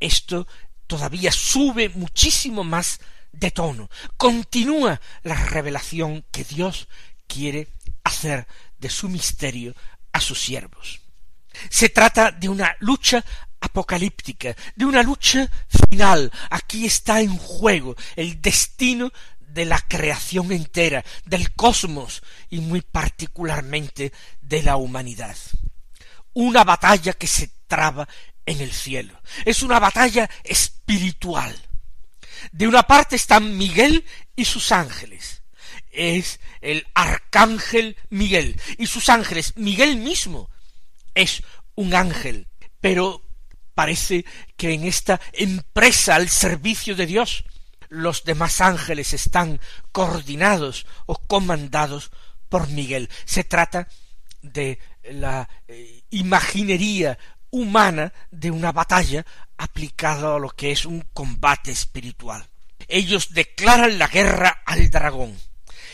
esto 0.00 0.48
todavía 0.86 1.30
sube 1.30 1.90
muchísimo 1.90 2.64
más 2.64 2.98
de 3.30 3.50
tono. 3.50 3.90
Continúa 4.16 4.98
la 5.22 5.34
revelación 5.34 6.24
que 6.32 6.44
Dios 6.44 6.88
quiere 7.26 7.68
hacer 8.04 8.46
de 8.78 8.88
su 8.88 9.08
misterio 9.10 9.74
a 10.12 10.20
sus 10.20 10.40
siervos. 10.40 11.00
Se 11.68 11.90
trata 11.90 12.30
de 12.30 12.48
una 12.48 12.74
lucha 12.80 13.22
apocalíptica, 13.60 14.54
de 14.74 14.84
una 14.84 15.02
lucha 15.02 15.48
final. 15.88 16.30
Aquí 16.50 16.86
está 16.86 17.20
en 17.20 17.36
juego 17.36 17.96
el 18.16 18.40
destino 18.40 19.12
de 19.40 19.64
la 19.64 19.80
creación 19.80 20.52
entera, 20.52 21.04
del 21.24 21.52
cosmos 21.54 22.22
y 22.50 22.60
muy 22.60 22.80
particularmente 22.80 24.12
de 24.40 24.62
la 24.62 24.76
humanidad. 24.76 25.36
Una 26.34 26.64
batalla 26.64 27.12
que 27.14 27.26
se 27.26 27.50
traba 27.66 28.08
en 28.46 28.60
el 28.60 28.72
cielo. 28.72 29.20
Es 29.44 29.62
una 29.62 29.78
batalla 29.78 30.28
espiritual. 30.44 31.54
De 32.52 32.68
una 32.68 32.84
parte 32.84 33.16
están 33.16 33.56
Miguel 33.56 34.04
y 34.36 34.44
sus 34.44 34.72
ángeles. 34.72 35.42
Es 35.90 36.40
el 36.60 36.86
arcángel 36.94 37.96
Miguel 38.10 38.60
y 38.78 38.86
sus 38.86 39.08
ángeles. 39.08 39.54
Miguel 39.56 39.96
mismo 39.96 40.48
es 41.14 41.42
un 41.74 41.94
ángel, 41.94 42.46
pero 42.80 43.27
parece 43.78 44.24
que 44.56 44.72
en 44.74 44.82
esta 44.82 45.20
empresa 45.32 46.16
al 46.16 46.28
servicio 46.28 46.96
de 46.96 47.06
Dios 47.06 47.44
los 47.88 48.24
demás 48.24 48.60
ángeles 48.60 49.12
están 49.12 49.60
coordinados 49.92 50.84
o 51.06 51.14
comandados 51.14 52.10
por 52.48 52.66
Miguel. 52.70 53.08
Se 53.24 53.44
trata 53.44 53.86
de 54.42 54.80
la 55.12 55.48
eh, 55.68 56.02
imaginería 56.10 57.20
humana 57.50 58.12
de 58.32 58.50
una 58.50 58.72
batalla 58.72 59.24
aplicada 59.56 60.34
a 60.34 60.40
lo 60.40 60.50
que 60.50 60.72
es 60.72 60.84
un 60.84 61.02
combate 61.12 61.70
espiritual. 61.70 62.48
Ellos 62.88 63.32
declaran 63.32 63.96
la 63.96 64.08
guerra 64.08 64.60
al 64.66 64.90
dragón. 64.90 65.38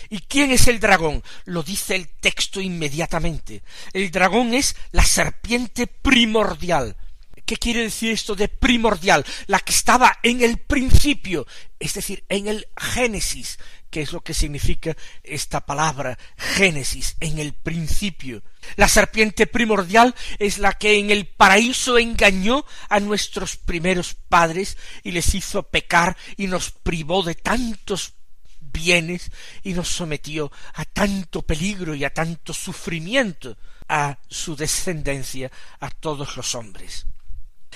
¿Y 0.09 0.21
quién 0.21 0.53
es 0.53 0.69
el 0.69 0.81
dragón? 0.81 1.23
Lo 1.45 1.63
dice 1.63 1.97
el 1.97 2.09
texto 2.09 2.63
inmediatamente. 2.63 3.63
El 3.93 4.11
dragón 4.11 4.55
es 4.55 4.75
la 4.91 5.05
serpiente 5.05 5.87
primordial, 5.87 6.97
¿Qué 7.47 7.57
quiere 7.57 7.83
decir 7.83 8.11
esto 8.11 8.35
de 8.35 8.49
primordial? 8.49 9.25
La 9.47 9.61
que 9.61 9.73
estaba 9.73 10.19
en 10.23 10.43
el 10.43 10.59
principio, 10.59 11.47
es 11.79 11.93
decir, 11.93 12.25
en 12.29 12.49
el 12.49 12.67
Génesis, 12.77 13.59
que 13.91 14.01
es 14.01 14.13
lo 14.13 14.23
que 14.23 14.33
significa 14.33 14.97
esta 15.23 15.61
palabra 15.61 16.19
Génesis, 16.37 17.17
en 17.21 17.39
el 17.39 17.53
principio. 17.53 18.43
La 18.77 18.89
serpiente 18.89 19.47
primordial 19.47 20.15
es 20.39 20.59
la 20.59 20.73
que 20.73 20.99
en 20.99 21.11
el 21.11 21.27
paraíso 21.27 21.99
engañó 21.99 22.65
a 22.89 22.99
nuestros 22.99 23.57
primeros 23.57 24.15
padres 24.15 24.79
y 25.03 25.13
les 25.13 25.35
hizo 25.35 25.65
pecar 25.65 26.17
y 26.39 26.47
nos 26.47 26.71
privó 26.71 27.23
de 27.23 27.35
tantos 27.35 28.15
bienes 28.59 29.31
y 29.63 29.75
nos 29.75 29.89
sometió 29.89 30.51
a 30.73 30.85
tanto 30.87 31.43
peligro 31.43 31.95
y 31.95 32.05
a 32.05 32.13
tanto 32.13 32.55
sufrimiento 32.55 33.57
a 33.87 34.19
su 34.29 34.57
descendencia, 34.57 35.53
a 35.79 35.91
todos 35.91 36.37
los 36.37 36.55
hombres. 36.55 37.07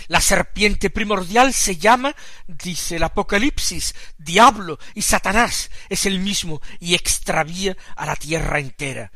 La 0.07 0.21
serpiente 0.21 0.91
primordial 0.91 1.53
se 1.53 1.77
llama, 1.77 2.15
dice 2.47 2.97
el 2.97 3.03
Apocalipsis, 3.03 3.95
diablo 4.17 4.79
y 4.95 5.03
Satanás 5.03 5.71
es 5.89 6.07
el 6.07 6.21
mismo 6.21 6.63
y 6.79 6.95
extravía 6.95 7.77
a 7.97 8.07
la 8.07 8.17
tierra 8.17 8.61
entera 8.61 9.11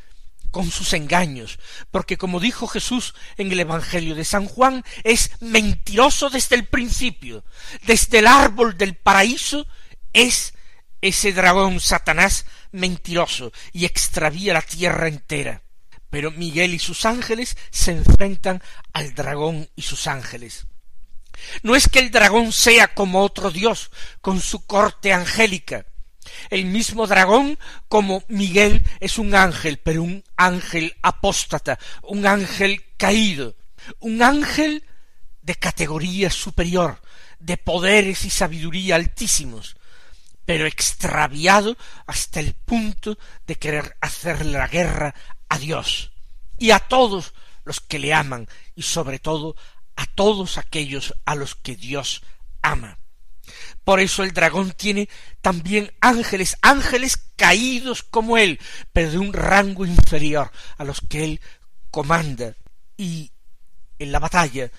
con 0.51 0.71
sus 0.71 0.93
engaños, 0.93 1.59
porque 1.91 2.19
como 2.19 2.39
dijo 2.39 2.69
Jesús 2.69 3.15
en 3.39 3.51
el 3.51 3.61
Evangelio 3.61 4.15
de 4.15 4.25
San 4.25 4.47
Juan, 4.47 4.85
es 5.03 5.31
mentiroso 5.41 6.29
desde 6.29 6.57
el 6.57 6.67
principio, 6.67 7.43
desde 7.87 8.19
el 8.19 8.27
árbol 8.27 8.77
del 8.77 8.95
paraíso 8.95 9.67
es 10.13 10.53
ese 11.01 11.33
dragón 11.33 11.81
Satanás 11.81 12.45
mentiroso 12.71 13.53
y 13.73 13.87
extravía 13.87 14.53
la 14.53 14.63
tierra 14.63 15.09
entera. 15.09 15.63
Pero 16.11 16.31
Miguel 16.31 16.75
y 16.75 16.79
sus 16.79 17.07
ángeles 17.07 17.57
se 17.71 17.93
enfrentan 17.93 18.63
al 18.93 19.15
dragón 19.15 19.69
y 19.75 19.83
sus 19.83 20.07
ángeles. 20.07 20.67
No 21.63 21.75
es 21.75 21.89
que 21.89 21.99
el 21.99 22.11
dragón 22.11 22.53
sea 22.53 22.95
como 22.95 23.23
otro 23.23 23.51
dios, 23.51 23.91
con 24.21 24.41
su 24.41 24.67
corte 24.67 25.13
angélica. 25.13 25.87
El 26.51 26.67
mismo 26.67 27.07
dragón, 27.07 27.59
como 27.89 28.25
Miguel, 28.29 28.87
es 29.01 29.19
un 29.19 29.35
ángel, 29.35 29.79
pero 29.79 30.03
un 30.03 30.25
ángel 30.37 30.97
apóstata, 31.03 31.79
un 32.03 32.27
ángel 32.27 32.85
caído, 32.97 33.57
un 33.99 34.23
ángel 34.23 34.85
de 35.43 35.55
categoría 35.57 36.31
superior, 36.31 37.01
de 37.39 37.57
poderes 37.57 38.25
y 38.25 38.31
sabiduría 38.31 38.97
altísimos, 38.97 39.77
pero 40.45 40.67
extraviado 40.67 41.77
hasta 42.07 42.41
el 42.41 42.55
punto 42.55 43.19
de 43.47 43.57
querer 43.57 43.97
hacerle 44.01 44.53
la 44.53 44.69
guerra 44.69 45.15
a 45.49 45.59
Dios 45.59 46.13
y 46.59 46.71
a 46.71 46.79
todos 46.79 47.35
los 47.65 47.81
que 47.81 47.99
le 47.99 48.15
aman 48.15 48.49
y 48.75 48.83
sobre 48.83 49.19
todo 49.19 49.57
a 49.97 50.07
todos 50.07 50.59
aquellos 50.59 51.15
a 51.25 51.35
los 51.35 51.55
que 51.55 51.77
Dios 51.77 52.23
ama. 52.63 52.99
Por 53.85 54.01
eso 54.01 54.23
el 54.23 54.33
dragón 54.33 54.73
tiene 54.73 55.09
también 55.41 55.93
ángeles, 56.01 56.57
ángeles 56.63 57.17
caídos 57.37 58.03
como 58.03 58.39
él, 58.39 58.61
pero 58.93 59.11
de 59.11 59.19
un 59.19 59.33
rango 59.33 59.85
inferior 59.85 60.51
a 60.79 60.85
los 60.85 61.01
que 61.01 61.25
él 61.25 61.41
comanda. 61.91 62.55
Y 62.97 63.33
en 63.99 64.13
la 64.13 64.21
batalla, 64.21 64.71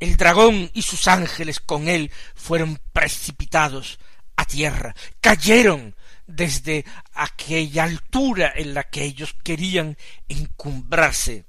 el 0.00 0.16
dragón 0.16 0.70
y 0.74 0.82
sus 0.82 1.06
ángeles 1.06 1.60
con 1.60 1.88
él 1.88 2.10
fueron 2.34 2.80
precipitados 2.92 3.98
a 4.36 4.44
tierra, 4.44 4.94
cayeron 5.20 5.94
desde 6.26 6.84
aquella 7.12 7.84
altura 7.84 8.52
en 8.54 8.74
la 8.74 8.84
que 8.84 9.04
ellos 9.04 9.34
querían 9.42 9.96
encumbrarse 10.28 11.44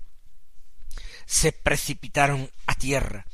se 1.32 1.54
precipitaron 1.54 2.52
a 2.68 2.76
tierra 2.76 3.26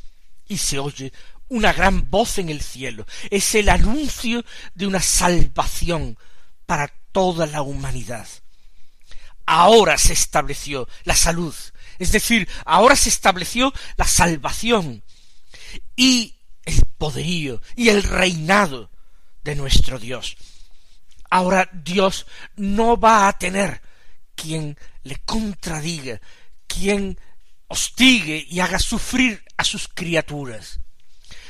y 0.47 0.59
se 0.59 0.77
oye 0.77 1.11
una 1.49 1.73
gran 1.73 2.11
voz 2.11 2.37
en 2.37 2.49
el 2.49 2.61
cielo. 2.61 3.07
Es 3.31 3.55
el 3.55 3.69
anuncio 3.69 4.45
de 4.75 4.85
una 4.85 5.01
salvación 5.01 6.15
para 6.67 6.93
toda 7.11 7.47
la 7.47 7.63
humanidad. 7.63 8.27
Ahora 9.47 9.97
se 9.97 10.13
estableció 10.13 10.87
la 11.05 11.15
salud, 11.15 11.55
es 11.97 12.11
decir, 12.11 12.47
ahora 12.65 12.95
se 12.95 13.09
estableció 13.09 13.73
la 13.95 14.05
salvación 14.05 15.01
y 15.95 16.35
el 16.65 16.79
poderío 16.99 17.63
y 17.75 17.89
el 17.89 18.03
reinado 18.03 18.91
de 19.43 19.55
nuestro 19.55 19.97
Dios. 19.97 20.37
Ahora 21.31 21.67
Dios 21.73 22.27
no 22.57 22.95
va 22.99 23.27
a 23.27 23.39
tener 23.39 23.81
quien 24.35 24.77
le 25.01 25.15
contradiga, 25.25 26.21
quien 26.67 27.17
hostigue 27.67 28.45
y 28.49 28.59
haga 28.59 28.79
sufrir 28.79 29.43
a 29.57 29.63
sus 29.63 29.87
criaturas. 29.87 30.79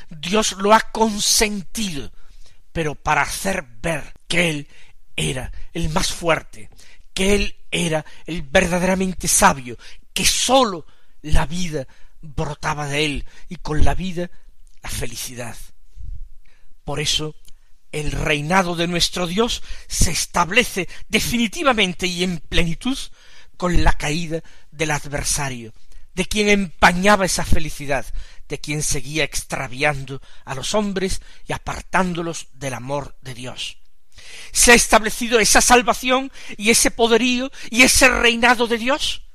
Dios 0.10 0.54
lo 0.54 0.74
ha 0.74 0.80
consentido, 0.80 2.12
pero 2.72 2.96
para 2.96 3.22
hacer 3.22 3.66
ver 3.82 4.14
que 4.28 4.50
Él 4.50 4.68
era 5.18 5.52
el 5.74 5.90
más 5.90 6.14
fuerte, 6.14 6.70
que 7.14 7.34
él 7.34 7.56
era 7.72 8.06
el 8.28 8.44
verdaderamente 8.44 9.28
sabio, 9.28 9.78
que 10.14 10.24
sólo 10.24 10.86
la 11.24 11.48
vida 11.48 11.88
brotaba 12.22 12.88
de 12.88 13.06
él 13.06 13.26
y 13.50 13.56
con 13.58 13.84
la 13.84 13.96
vida 13.96 14.30
la 14.84 14.90
felicidad. 14.90 15.58
Por 16.86 17.00
eso 17.00 17.36
el 17.92 18.12
reinado 18.12 18.76
de 18.76 18.88
nuestro 18.88 19.26
Dios 19.26 19.64
se 19.88 20.12
establece 20.12 20.88
definitivamente 21.10 22.06
y 22.06 22.24
en 22.24 22.38
plenitud 22.38 22.98
con 23.58 23.84
la 23.84 23.94
caída 23.94 24.44
del 24.70 24.92
adversario, 24.92 25.74
de 26.18 26.26
quien 26.26 26.50
empañaba 26.50 27.26
esa 27.26 27.46
felicidad, 27.46 28.04
de 28.50 28.60
quien 28.60 28.82
seguía 28.82 29.24
extraviando 29.24 30.20
a 30.46 30.56
los 30.56 30.74
hombres 30.74 31.22
y 31.48 31.54
apartándolos 31.54 32.48
del 32.54 32.74
amor 32.74 33.16
de 33.22 33.36
Dios. 33.36 33.78
¿Se 34.52 34.72
ha 34.72 34.74
establecido 34.74 35.40
esa 35.40 35.62
salvación 35.62 36.32
y 36.58 36.72
ese 36.72 36.90
poderío 36.90 37.52
y 37.70 37.84
ese 37.84 38.10
reinado 38.10 38.66
de 38.66 38.80
Dios? 38.80 39.28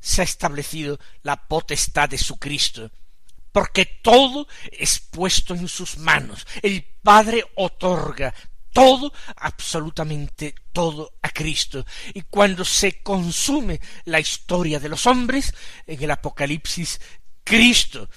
Se 0.00 0.22
ha 0.22 0.24
establecido 0.24 0.98
la 1.22 1.36
potestad 1.36 2.08
de 2.08 2.16
su 2.16 2.38
Cristo, 2.38 2.90
porque 3.52 3.84
todo 3.84 4.48
es 4.70 5.00
puesto 5.00 5.52
en 5.52 5.68
sus 5.68 5.98
manos. 5.98 6.46
El 6.62 6.82
Padre 7.02 7.44
otorga 7.56 8.32
todo, 8.72 9.12
absolutamente 9.36 10.54
todo 10.72 11.12
a 11.22 11.30
Cristo. 11.30 11.84
Y 12.14 12.22
cuando 12.22 12.64
se 12.64 13.02
consume 13.02 13.80
la 14.04 14.20
historia 14.20 14.80
de 14.80 14.88
los 14.88 15.06
hombres, 15.06 15.54
en 15.86 16.02
el 16.02 16.10
Apocalipsis, 16.10 17.00
Cristo, 17.44 18.08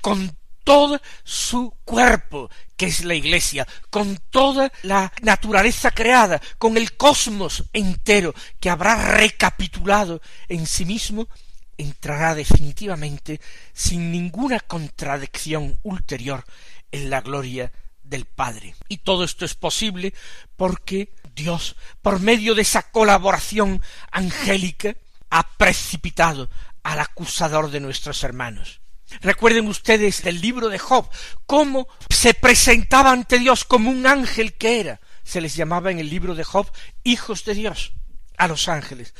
con 0.00 0.36
todo 0.64 1.00
su 1.24 1.74
cuerpo, 1.84 2.50
que 2.76 2.86
es 2.86 3.04
la 3.04 3.14
Iglesia, 3.14 3.66
con 3.88 4.18
toda 4.30 4.70
la 4.82 5.12
naturaleza 5.22 5.90
creada, 5.90 6.40
con 6.58 6.76
el 6.76 6.96
cosmos 6.96 7.64
entero, 7.72 8.34
que 8.58 8.70
habrá 8.70 9.14
recapitulado 9.16 10.20
en 10.48 10.66
sí 10.66 10.84
mismo, 10.84 11.28
entrará 11.76 12.34
definitivamente 12.34 13.40
sin 13.72 14.12
ninguna 14.12 14.60
contradicción 14.60 15.78
ulterior 15.82 16.44
en 16.92 17.08
la 17.10 17.20
gloria 17.20 17.72
del 18.10 18.26
Padre. 18.26 18.74
Y 18.88 18.98
todo 18.98 19.24
esto 19.24 19.44
es 19.44 19.54
posible 19.54 20.12
porque 20.56 21.14
Dios, 21.34 21.76
por 22.02 22.20
medio 22.20 22.54
de 22.54 22.62
esa 22.62 22.90
colaboración 22.90 23.80
angélica, 24.10 24.96
ha 25.30 25.56
precipitado 25.56 26.50
al 26.82 27.00
acusador 27.00 27.70
de 27.70 27.80
nuestros 27.80 28.22
hermanos. 28.24 28.80
Recuerden 29.22 29.68
ustedes 29.68 30.22
del 30.22 30.40
libro 30.40 30.68
de 30.68 30.78
Job, 30.78 31.08
cómo 31.46 31.88
se 32.08 32.34
presentaba 32.34 33.10
ante 33.10 33.38
Dios 33.38 33.64
como 33.64 33.90
un 33.90 34.06
ángel 34.06 34.54
que 34.54 34.80
era. 34.80 35.00
Se 35.24 35.40
les 35.40 35.54
llamaba 35.54 35.90
en 35.90 35.98
el 35.98 36.10
libro 36.10 36.34
de 36.34 36.44
Job 36.44 36.70
hijos 37.04 37.44
de 37.44 37.54
Dios, 37.54 37.92
a 38.36 38.48
los 38.48 38.68
ángeles, 38.68 39.14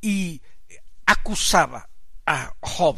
y 0.00 0.40
acusaba 1.04 1.88
a 2.26 2.54
Job. 2.60 2.96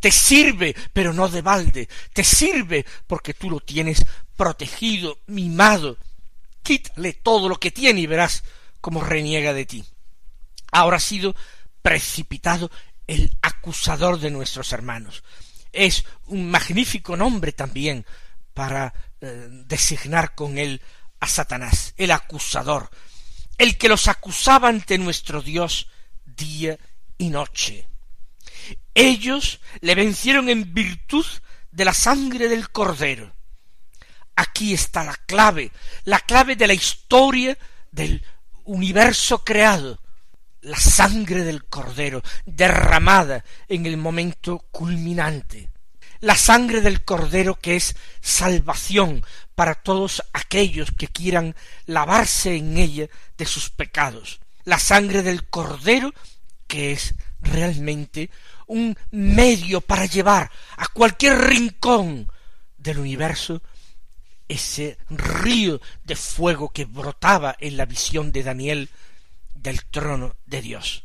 Te 0.00 0.10
sirve, 0.10 0.74
pero 0.94 1.12
no 1.12 1.28
de 1.28 1.42
balde. 1.42 1.88
Te 2.14 2.24
sirve 2.24 2.86
porque 3.06 3.34
tú 3.34 3.50
lo 3.50 3.60
tienes 3.60 4.04
protegido, 4.40 5.18
mimado. 5.26 5.98
Quítale 6.62 7.12
todo 7.12 7.46
lo 7.46 7.60
que 7.60 7.70
tiene 7.70 8.00
y 8.00 8.06
verás 8.06 8.42
cómo 8.80 9.04
reniega 9.04 9.52
de 9.52 9.66
ti. 9.66 9.84
Ahora 10.72 10.96
ha 10.96 11.00
sido 11.00 11.36
precipitado 11.82 12.70
el 13.06 13.36
acusador 13.42 14.18
de 14.18 14.30
nuestros 14.30 14.72
hermanos. 14.72 15.24
Es 15.72 16.06
un 16.24 16.50
magnífico 16.50 17.18
nombre 17.18 17.52
también 17.52 18.06
para 18.54 18.94
eh, 19.20 19.46
designar 19.66 20.34
con 20.34 20.56
él 20.56 20.80
a 21.20 21.26
Satanás, 21.26 21.92
el 21.98 22.10
acusador, 22.10 22.88
el 23.58 23.76
que 23.76 23.90
los 23.90 24.08
acusaba 24.08 24.70
ante 24.70 24.96
nuestro 24.96 25.42
Dios 25.42 25.88
día 26.24 26.78
y 27.18 27.28
noche. 27.28 27.86
Ellos 28.94 29.60
le 29.82 29.94
vencieron 29.94 30.48
en 30.48 30.72
virtud 30.72 31.26
de 31.72 31.84
la 31.84 31.92
sangre 31.92 32.48
del 32.48 32.70
Cordero. 32.70 33.38
Aquí 34.40 34.72
está 34.72 35.04
la 35.04 35.16
clave, 35.26 35.70
la 36.04 36.18
clave 36.18 36.56
de 36.56 36.66
la 36.66 36.72
historia 36.72 37.58
del 37.92 38.24
universo 38.64 39.44
creado, 39.44 40.00
la 40.62 40.78
sangre 40.78 41.44
del 41.44 41.66
Cordero 41.66 42.22
derramada 42.46 43.44
en 43.68 43.84
el 43.84 43.98
momento 43.98 44.64
culminante, 44.70 45.68
la 46.20 46.36
sangre 46.36 46.80
del 46.80 47.04
Cordero 47.04 47.56
que 47.56 47.76
es 47.76 47.94
salvación 48.22 49.22
para 49.54 49.74
todos 49.74 50.22
aquellos 50.32 50.90
que 50.92 51.08
quieran 51.08 51.54
lavarse 51.84 52.56
en 52.56 52.78
ella 52.78 53.08
de 53.36 53.44
sus 53.44 53.68
pecados, 53.68 54.40
la 54.64 54.78
sangre 54.78 55.22
del 55.22 55.50
Cordero 55.50 56.14
que 56.66 56.92
es 56.92 57.14
realmente 57.42 58.30
un 58.66 58.96
medio 59.10 59.82
para 59.82 60.06
llevar 60.06 60.50
a 60.78 60.86
cualquier 60.86 61.36
rincón 61.36 62.32
del 62.78 63.00
universo 63.00 63.60
ese 64.50 64.98
río 65.08 65.80
de 66.04 66.16
fuego 66.16 66.70
que 66.70 66.84
brotaba 66.84 67.56
en 67.60 67.76
la 67.76 67.86
visión 67.86 68.32
de 68.32 68.42
Daniel 68.42 68.90
del 69.54 69.84
trono 69.84 70.34
de 70.46 70.60
Dios. 70.60 71.04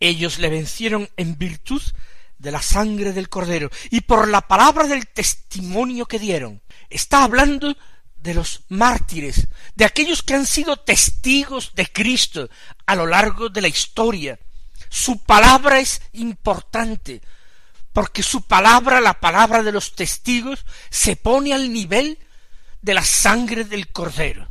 Ellos 0.00 0.38
le 0.38 0.48
vencieron 0.48 1.08
en 1.16 1.36
virtud 1.36 1.82
de 2.38 2.50
la 2.50 2.62
sangre 2.62 3.12
del 3.12 3.28
cordero 3.28 3.70
y 3.90 4.00
por 4.00 4.28
la 4.28 4.40
palabra 4.40 4.86
del 4.86 5.06
testimonio 5.06 6.06
que 6.06 6.18
dieron. 6.18 6.62
Está 6.88 7.24
hablando 7.24 7.76
de 8.16 8.34
los 8.34 8.62
mártires, 8.68 9.48
de 9.74 9.84
aquellos 9.84 10.22
que 10.22 10.34
han 10.34 10.46
sido 10.46 10.76
testigos 10.78 11.72
de 11.74 11.86
Cristo 11.86 12.48
a 12.86 12.96
lo 12.96 13.06
largo 13.06 13.48
de 13.48 13.60
la 13.60 13.68
historia, 13.68 14.38
su 14.88 15.18
palabra 15.18 15.78
es 15.78 16.00
importante, 16.12 17.20
porque 17.92 18.22
su 18.22 18.42
palabra, 18.42 19.00
la 19.00 19.20
palabra 19.20 19.62
de 19.62 19.72
los 19.72 19.94
testigos, 19.94 20.64
se 20.90 21.16
pone 21.16 21.52
al 21.52 21.72
nivel 21.72 22.18
de 22.88 22.94
la 22.94 23.04
sangre 23.04 23.64
del 23.64 23.88
cordero. 23.88 24.48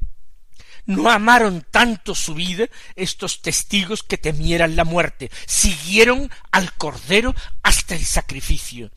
No 0.86 1.10
amaron 1.10 1.66
tanto 1.72 2.14
su 2.14 2.36
vida 2.36 2.68
estos 2.96 3.42
testigos 3.42 4.04
que 4.04 4.20
temieran 4.20 4.76
la 4.76 4.84
muerte, 4.84 5.32
siguieron 5.48 6.30
al 6.52 6.72
cordero 6.76 7.34
hasta 7.64 7.96
el 7.96 8.06
sacrificio. 8.06 8.92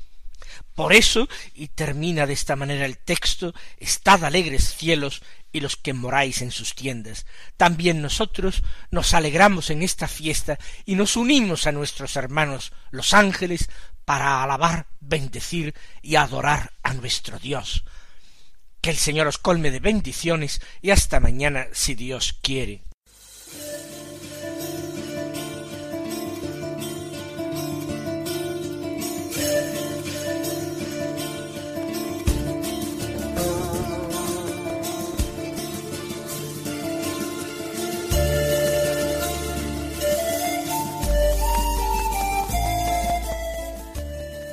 Por 0.75 0.93
eso, 0.93 1.27
y 1.55 1.69
termina 1.69 2.27
de 2.27 2.35
esta 2.35 2.55
manera 2.55 2.85
el 2.85 2.99
texto, 2.99 3.55
estad 3.79 4.25
alegres 4.25 4.77
cielos 4.77 5.23
y 5.53 5.61
los 5.61 5.77
que 5.77 5.95
moráis 5.95 6.43
en 6.43 6.51
sus 6.51 6.75
tiendas. 6.75 7.25
También 7.57 8.03
nosotros 8.03 8.63
nos 8.91 9.15
alegramos 9.15 9.71
en 9.71 9.83
esta 9.83 10.07
fiesta 10.07 10.59
y 10.85 10.97
nos 10.97 11.17
unimos 11.17 11.67
a 11.67 11.73
nuestros 11.73 12.15
hermanos 12.17 12.73
los 12.91 13.15
ángeles 13.15 13.71
para 14.05 14.43
alabar, 14.43 14.87
bendecir 15.01 15.75
y 16.03 16.17
adorar 16.17 16.75
a 16.83 16.93
nuestro 16.93 17.39
Dios. 17.39 17.85
Que 18.81 18.91
el 18.91 18.97
Señor 18.97 19.27
os 19.27 19.39
colme 19.39 19.71
de 19.71 19.81
bendiciones 19.81 20.61
y 20.81 20.91
hasta 20.91 21.21
mañana 21.21 21.67
si 21.73 21.95
Dios 21.95 22.39
quiere. 22.41 22.83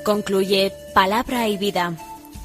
Concluye 0.08 0.72
Palabra 0.94 1.50
y 1.50 1.58
Vida, 1.58 1.94